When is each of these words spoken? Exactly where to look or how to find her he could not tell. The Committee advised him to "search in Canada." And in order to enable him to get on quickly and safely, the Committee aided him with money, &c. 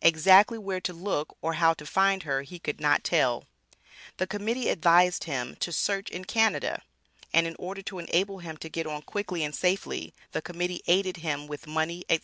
Exactly 0.00 0.58
where 0.58 0.80
to 0.80 0.92
look 0.92 1.36
or 1.42 1.54
how 1.54 1.74
to 1.74 1.84
find 1.84 2.22
her 2.22 2.42
he 2.42 2.60
could 2.60 2.80
not 2.80 3.02
tell. 3.02 3.46
The 4.18 4.28
Committee 4.28 4.68
advised 4.68 5.24
him 5.24 5.56
to 5.56 5.72
"search 5.72 6.08
in 6.08 6.24
Canada." 6.24 6.82
And 7.34 7.48
in 7.48 7.56
order 7.58 7.82
to 7.82 7.98
enable 7.98 8.38
him 8.38 8.56
to 8.58 8.68
get 8.68 8.86
on 8.86 9.02
quickly 9.02 9.42
and 9.42 9.52
safely, 9.56 10.14
the 10.30 10.40
Committee 10.40 10.82
aided 10.86 11.16
him 11.16 11.48
with 11.48 11.66
money, 11.66 12.04
&c. 12.08 12.20